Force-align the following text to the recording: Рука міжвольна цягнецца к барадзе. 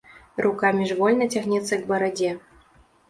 Рука 0.45 0.71
міжвольна 0.77 1.27
цягнецца 1.35 1.73
к 1.83 1.83
барадзе. 1.93 2.31